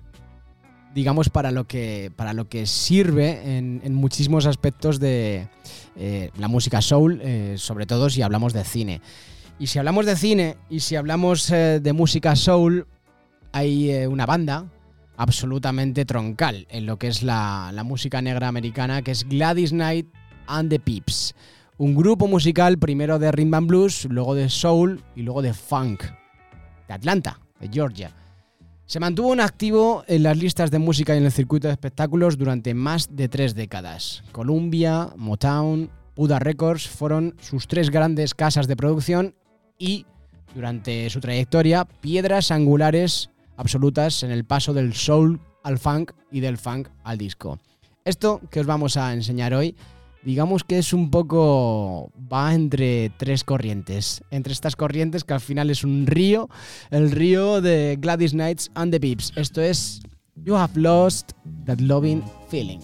[0.94, 5.48] digamos, para lo que, para lo que sirve en, muchísimos aspectos de
[5.96, 9.02] eh, la música soul, eh, sobre todo si hablamos de cine.
[9.58, 12.86] Y si hablamos de cine y si hablamos de música soul,
[13.52, 14.64] hay una banda
[15.18, 20.06] absolutamente troncal en lo que es la música negra americana, que es Gladys Knight
[20.52, 21.34] and the Pips.
[21.78, 26.04] Un grupo musical primero de rhythm and blues, luego de soul y luego de funk.
[26.86, 28.14] De Atlanta, de Georgia.
[28.86, 32.36] Se mantuvo en activo en las listas de música y en el circuito de espectáculos
[32.36, 34.22] durante más de tres décadas.
[34.32, 39.34] Columbia, Motown, Buda Records fueron sus tres grandes casas de producción
[39.78, 40.04] y,
[40.54, 46.58] durante su trayectoria, piedras angulares absolutas en el paso del soul al funk y del
[46.58, 47.58] funk al disco.
[48.04, 49.76] Esto que os vamos a enseñar hoy,
[50.22, 52.12] digamos que es un poco...
[52.32, 54.22] va entre tres corrientes.
[54.30, 56.48] Entre estas corrientes que al final es un río,
[56.90, 59.32] el río de Gladys Knights and the Pips.
[59.36, 60.00] Esto es
[60.44, 61.32] You Have Lost
[61.66, 62.80] That Loving Feeling.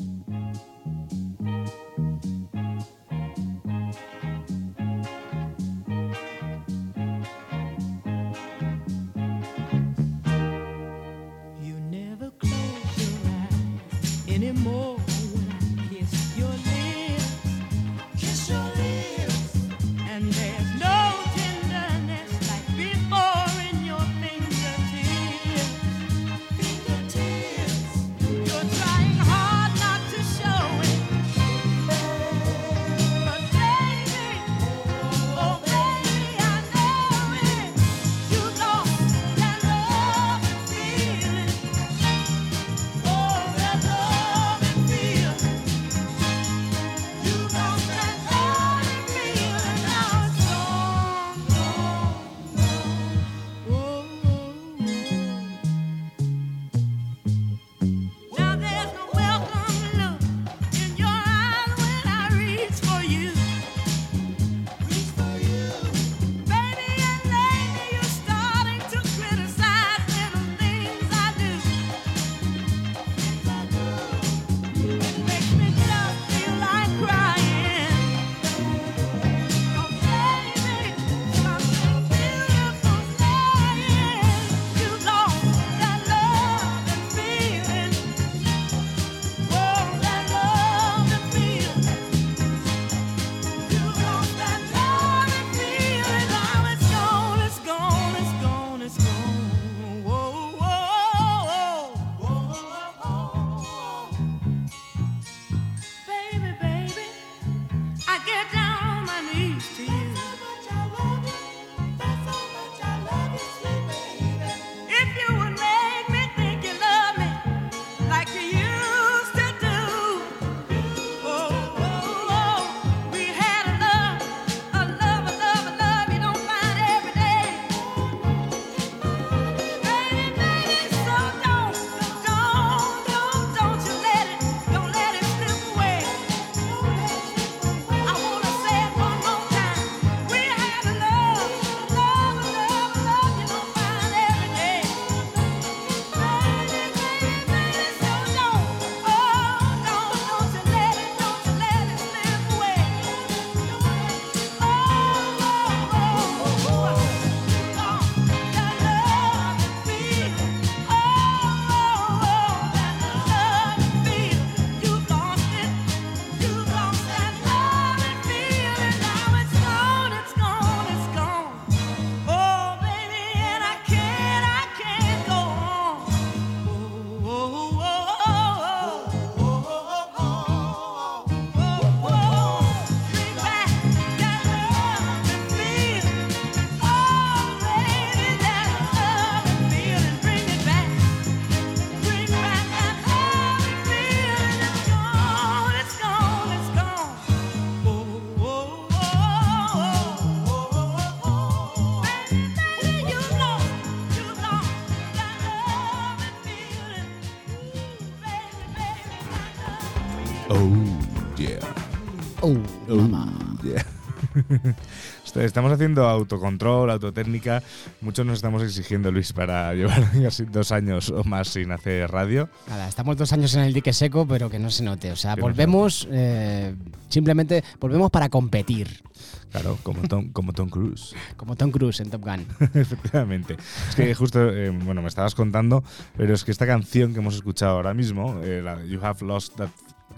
[215.36, 217.62] Estamos haciendo autocontrol, autotécnica.
[218.00, 222.48] Muchos nos estamos exigiendo, Luis, para llevar casi dos años o más sin hacer radio.
[222.68, 225.12] Nada, estamos dos años en el dique seco, pero que no se note.
[225.12, 226.74] O sea, Que no se volvemos, eh,
[227.08, 229.02] simplemente volvemos para competir,
[229.50, 231.14] Claro, como Tom, como Tom Cruise.
[231.36, 232.46] como Tom Cruise en Top Gun.
[232.74, 233.56] Efectivamente.
[233.88, 235.82] Es que justo, eh, bueno, me estabas contando,
[236.16, 239.56] pero es que esta canción que hemos escuchado ahora mismo, eh, la You Have Lost
[239.56, 239.70] That,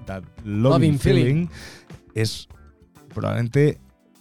[0.07, 1.49] that Loving, Loving feeling, Feeling.
[2.15, 2.49] es
[3.15, 3.79] probablemente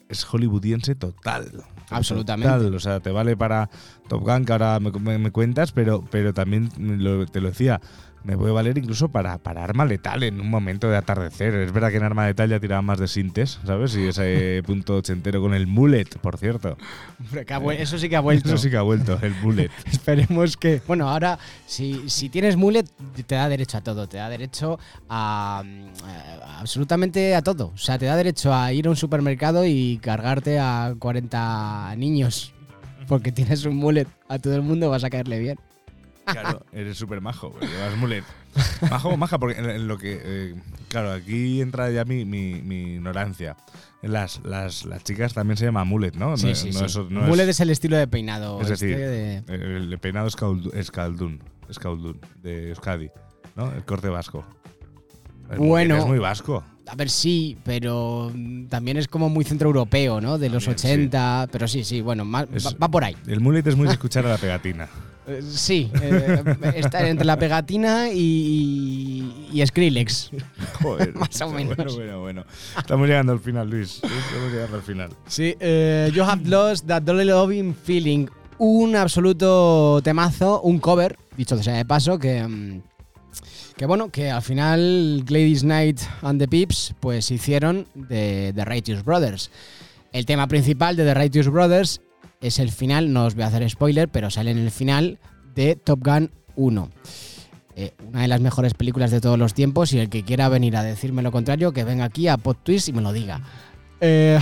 [0.09, 1.63] es hollywoodiense total.
[1.91, 2.51] Absolutamente.
[2.51, 3.69] Total, o sea, te vale para
[4.07, 7.79] Top Gun, que ahora me, me- me cuentas, pero, pero también lo- te lo decía.
[8.25, 11.55] Me puede valer incluso para, para arma letal en un momento de atardecer.
[11.55, 13.95] Es verdad que en arma letal ya tiraba más de sintes, ¿sabes?
[13.95, 16.77] Y ese punto ochentero con el mullet, por cierto.
[17.19, 18.49] Hombre, que ha vuel- eso sí que ha vuelto.
[18.49, 19.71] Eso sí que ha vuelto, el mullet.
[19.85, 20.81] Esperemos que.
[20.85, 22.85] Bueno, ahora, si, si tienes mullet,
[23.25, 24.07] te da derecho a todo.
[24.09, 27.71] Te da derecho a, mm, a- absolutamente a todo.
[27.73, 32.53] O sea, te da derecho a ir a un supermercado y cargarte a 40 niños.
[33.07, 34.07] Porque tienes un mullet.
[34.27, 35.57] A todo el mundo vas a caerle bien.
[36.31, 38.23] Claro, eres súper majo, llevas mullet.
[38.89, 40.19] Majo o maja, porque en, lo que.
[40.23, 40.55] eh,
[40.87, 43.55] claro, aquí entra ya mi, mi, mi ignorancia.
[44.01, 46.37] Las, las, las chicas también se llama mullet, ¿no?
[46.37, 46.99] Sí, No- sí, no sí.
[47.09, 48.61] no mullet es, el estilo de peinado.
[48.61, 50.35] Es este decir, de- el, peinado es
[50.73, 50.91] es
[51.69, 51.79] es
[52.41, 53.09] de Euskadi,
[53.55, 53.71] ¿no?
[53.71, 54.45] El corte vasco.
[55.57, 55.97] Bueno.
[55.97, 56.63] Es muy vasco.
[56.87, 60.37] A ver, sí, pero mm, también es como muy centroeuropeo, ¿no?
[60.39, 60.87] De los También, sí.
[60.87, 61.47] 80.
[61.51, 63.15] Pero sí, sí, bueno, Es- va por ahí.
[63.27, 64.87] El mullet es muy de escuchar a la pegatina.
[65.29, 66.43] Eh, Sí, eh,
[66.75, 70.31] está entre la pegatina y, y Skrillex.
[70.81, 71.13] Joder.
[71.15, 71.75] Más o menos.
[71.75, 72.45] Bueno, bueno, bueno.
[72.77, 73.95] Estamos llegando al final, Luis.
[73.95, 75.09] Estamos llegando al final.
[75.27, 78.27] Sí, eh, You Have Lost That Dolly Loving Feeling.
[78.57, 82.81] Un absoluto temazo, un cover, dicho sea de paso, que, mm,
[83.77, 89.05] que bueno, que al final Gladys Knight and the Pips pues hicieron de The Righteous
[89.05, 89.49] Brothers.
[90.11, 92.01] El tema principal de The Righteous Brothers
[92.41, 95.19] es el final, no os voy a hacer spoiler, pero sale en el final
[95.55, 96.89] de Top Gun 1.
[97.75, 100.75] Eh, una de las mejores películas de todos los tiempos y el que quiera venir
[100.75, 103.41] a decirme lo contrario, que venga aquí a PodTwist y me lo diga.
[104.01, 104.39] Eh,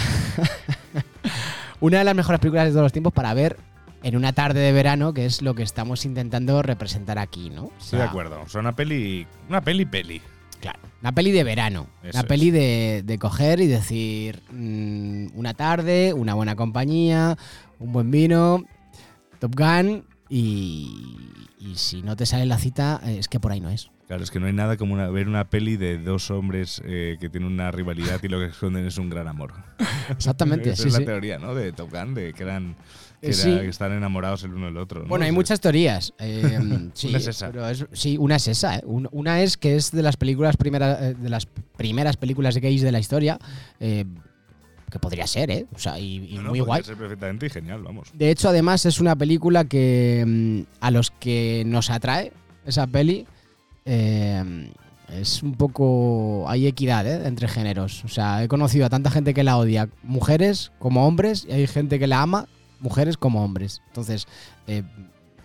[1.79, 3.57] una de las mejores películas de todos los tiempos para ver
[4.03, 7.65] en una tarde de verano, que es lo que estamos intentando representar aquí, ¿no?
[7.65, 8.41] O Estoy de acuerdo.
[8.41, 9.27] O sea, una peli.
[9.49, 10.21] Una peli peli.
[10.59, 11.87] Claro, una peli de verano.
[12.01, 17.37] Eso una peli de, de coger y decir mm, una tarde, una buena compañía,
[17.79, 18.63] un buen vino,
[19.39, 21.17] Top Gun y,
[21.59, 23.89] y si no te sale la cita, eh, es que por ahí no es.
[24.07, 27.17] Claro, es que no hay nada como una- ver una peli de dos hombres eh,
[27.19, 29.53] que tienen una rivalidad y lo que esconden es un gran amor.
[30.09, 31.53] Exactamente, Esa sí, es la teoría, ¿no?
[31.53, 32.75] De Top Gun, de que eran.
[33.19, 35.01] Que, Eh, era- que están enamorados el uno del otro.
[35.01, 35.07] ¿no?
[35.07, 36.13] Bueno, hay muchas teorías.
[36.19, 37.47] eh, sí, Una es esa.
[37.51, 38.77] pero es- sí, una es esa.
[38.77, 38.81] eh.
[38.85, 42.91] Un- Una es que es de las películas primeras, de las primeras películas gays de
[42.93, 43.37] la historia.
[44.97, 45.65] Que podría ser, ¿eh?
[45.75, 46.83] O sea, y, y No, no, muy guay.
[46.83, 48.09] ser perfectamente y genial, vamos.
[48.13, 52.33] De hecho, además es una película que mm, a los que nos atrae
[52.65, 53.25] esa peli
[53.85, 54.71] eh,
[55.13, 57.27] es un poco hay equidad ¿eh?
[57.27, 58.03] entre géneros.
[58.03, 61.67] O sea, he conocido a tanta gente que la odia, mujeres como hombres, y hay
[61.67, 62.47] gente que la ama,
[62.79, 63.81] mujeres como hombres.
[63.87, 64.27] Entonces,
[64.67, 64.83] eh,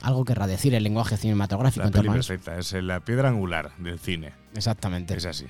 [0.02, 1.84] algo querrá decir el lenguaje cinematográfico.
[1.84, 4.32] La peli perfecta, es la piedra angular del cine.
[4.54, 5.16] Exactamente.
[5.16, 5.46] Es así.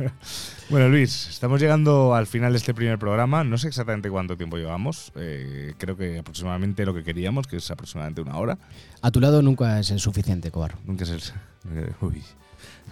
[0.70, 3.44] bueno, Luis, estamos llegando al final de este primer programa.
[3.44, 5.12] No sé exactamente cuánto tiempo llevamos.
[5.16, 8.58] eh, creo que aproximadamente lo que queríamos, que es aproximadamente una hora.
[9.02, 10.76] A tu lado nunca es el suficiente, Cobar.
[10.86, 11.20] Nunca es el.
[12.00, 12.22] Uy.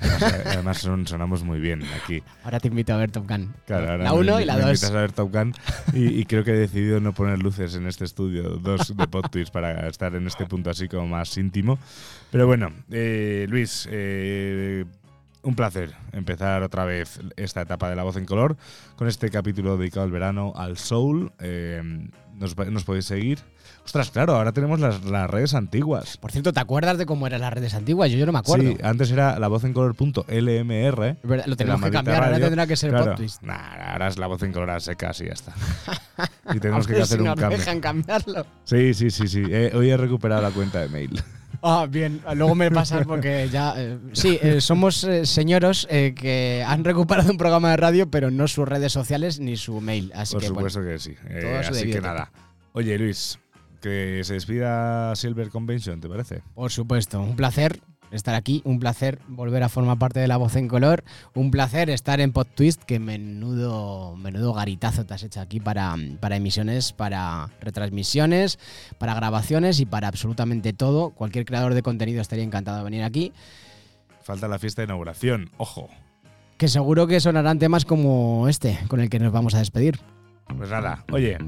[0.00, 2.22] Además, además son- sonamos muy bien aquí.
[2.44, 3.52] Ahora te invito a ver Top Gun.
[3.66, 4.68] Claro, ahora la me- 1 me- y la me 2.
[4.70, 5.54] invitas a ver Top Gun
[5.92, 9.52] y, y creo que he decidido no poner luces en este estudio, dos de PodTwist
[9.52, 11.78] para estar en este punto así como más íntimo.
[12.30, 14.84] Pero bueno, eh, Luis, eh,
[15.42, 18.56] un placer empezar otra vez esta etapa de La Voz en Color
[18.96, 21.32] con este capítulo dedicado al verano, al soul.
[21.40, 21.82] Eh,
[22.36, 23.38] nos, nos podéis seguir.
[23.84, 26.16] Ostras, claro, ahora tenemos las, las redes antiguas.
[26.16, 28.10] Por cierto, ¿te acuerdas de cómo eran las redes antiguas?
[28.10, 28.70] Yo, yo no me acuerdo.
[28.70, 30.24] Sí, antes era la voz en color.lmr.
[30.28, 33.16] Es verdad, lo tenemos que cambiar, ahora tendrá que ser Claro.
[33.42, 35.54] Nah, ahora es la voz en color a secas y ya está.
[36.54, 37.58] y tenemos que hacer si un nos cambio.
[37.58, 38.46] dejan cambiarlo.
[38.64, 39.42] Sí, sí, sí, sí.
[39.48, 41.20] Eh, hoy he recuperado la cuenta de mail.
[41.62, 42.22] Ah, bien.
[42.36, 43.74] Luego me pasas porque ya.
[43.76, 48.30] eh, sí, eh, somos eh, señoros eh, que han recuperado un programa de radio, pero
[48.30, 50.10] no sus redes sociales ni su mail.
[50.14, 51.14] Así Por que, bueno, supuesto que sí.
[51.68, 52.32] Así que nada.
[52.72, 53.38] Oye, Luis,
[53.80, 56.42] que se despida Silver Convention, ¿te parece?
[56.54, 60.56] por supuesto, un placer estar aquí, un placer volver a formar parte de La Voz
[60.56, 61.04] en Color,
[61.34, 66.36] un placer estar en PodTwist, que menudo, menudo garitazo te has hecho aquí para, para
[66.36, 68.58] emisiones, para retransmisiones,
[68.98, 71.10] para grabaciones y para absolutamente todo.
[71.10, 73.32] Cualquier creador de contenido estaría encantado de venir aquí.
[74.22, 75.50] Falta la fiesta de inauguración.
[75.56, 75.88] Ojo.
[76.56, 79.98] que seguro que sonarán temas como este, con el que nos vamos a despedir.
[80.56, 81.38] Pues nada, oye,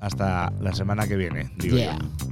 [0.00, 1.98] hasta la semana que viene, digo Yeah.
[1.98, 2.28] yo.